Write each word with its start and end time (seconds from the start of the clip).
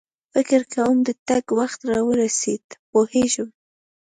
فکر 0.33 0.61
کوم 0.73 0.95
د 1.07 1.09
تګ 1.27 1.45
وخت 1.59 1.79
را 1.91 1.99
ورسېد، 2.07 2.65
پوهېږم. 2.91 3.49